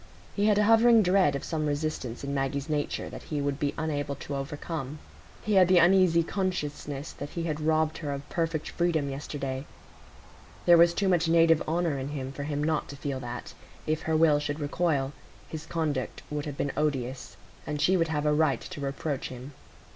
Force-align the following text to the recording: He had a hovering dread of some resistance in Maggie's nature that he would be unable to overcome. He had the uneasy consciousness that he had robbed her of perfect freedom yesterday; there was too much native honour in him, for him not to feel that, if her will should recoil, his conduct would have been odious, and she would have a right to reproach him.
He 0.35 0.47
had 0.47 0.57
a 0.57 0.63
hovering 0.63 1.03
dread 1.03 1.35
of 1.35 1.43
some 1.43 1.67
resistance 1.67 2.23
in 2.23 2.33
Maggie's 2.33 2.67
nature 2.67 3.07
that 3.11 3.21
he 3.29 3.39
would 3.39 3.59
be 3.59 3.75
unable 3.77 4.15
to 4.15 4.35
overcome. 4.35 4.97
He 5.43 5.53
had 5.53 5.67
the 5.67 5.77
uneasy 5.77 6.23
consciousness 6.23 7.11
that 7.13 7.29
he 7.29 7.43
had 7.43 7.61
robbed 7.61 7.99
her 7.99 8.11
of 8.11 8.27
perfect 8.27 8.69
freedom 8.71 9.11
yesterday; 9.11 9.67
there 10.65 10.75
was 10.75 10.95
too 10.95 11.07
much 11.07 11.27
native 11.27 11.61
honour 11.67 11.99
in 11.99 12.07
him, 12.07 12.31
for 12.31 12.45
him 12.45 12.63
not 12.63 12.87
to 12.89 12.95
feel 12.95 13.19
that, 13.19 13.53
if 13.85 14.01
her 14.01 14.17
will 14.17 14.39
should 14.39 14.59
recoil, 14.59 15.13
his 15.47 15.67
conduct 15.67 16.23
would 16.31 16.47
have 16.47 16.57
been 16.57 16.71
odious, 16.75 17.37
and 17.67 17.79
she 17.79 17.95
would 17.95 18.07
have 18.07 18.25
a 18.25 18.33
right 18.33 18.61
to 18.61 18.81
reproach 18.81 19.29
him. 19.29 19.53